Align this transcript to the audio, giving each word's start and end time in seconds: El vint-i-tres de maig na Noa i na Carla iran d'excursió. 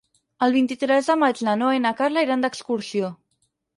El 0.45 0.53
vint-i-tres 0.55 1.09
de 1.11 1.15
maig 1.23 1.43
na 1.49 1.55
Noa 1.63 1.75
i 1.81 1.83
na 1.85 1.93
Carla 2.01 2.25
iran 2.29 2.47
d'excursió. 2.47 3.13